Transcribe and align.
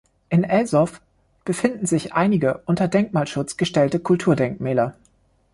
In 0.29 0.43
Elsoff 0.43 0.99
befinden 1.45 1.85
sich 1.85 2.13
einige 2.15 2.63
unter 2.65 2.87
Denkmalschutz 2.87 3.55
gestellte 3.55 3.99
Kulturdenkmäler. 3.99 4.95